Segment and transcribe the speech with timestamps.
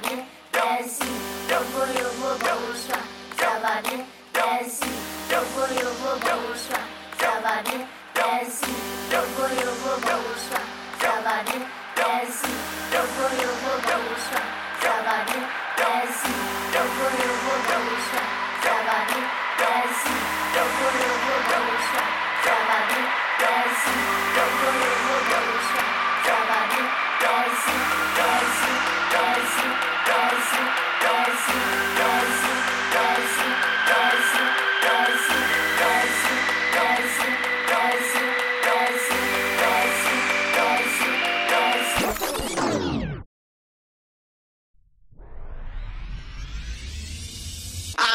[0.00, 0.37] One.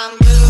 [0.05, 0.42] I'm good.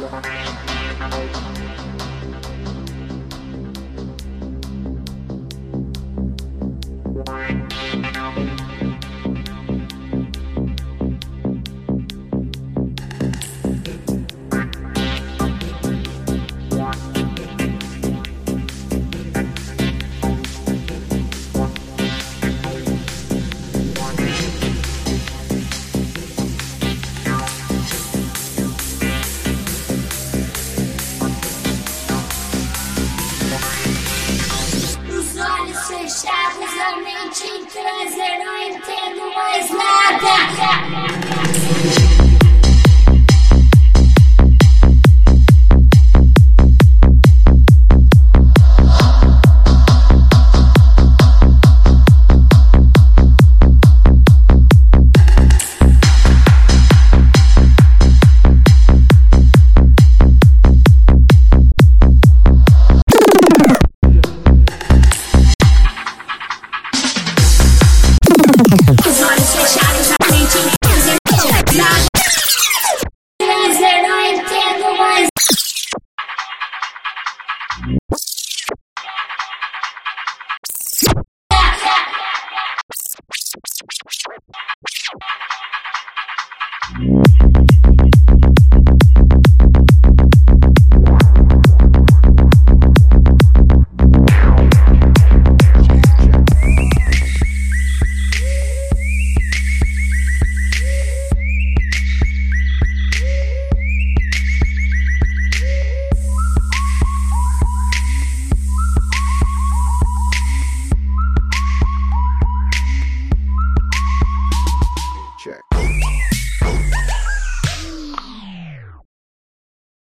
[0.00, 1.69] Yeah.